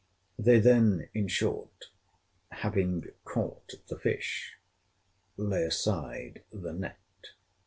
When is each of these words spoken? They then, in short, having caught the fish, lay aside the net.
They 0.39 0.59
then, 0.59 1.09
in 1.13 1.27
short, 1.27 1.91
having 2.49 3.11
caught 3.23 3.73
the 3.87 3.99
fish, 3.99 4.57
lay 5.37 5.61
aside 5.63 6.43
the 6.51 6.73
net. 6.73 6.97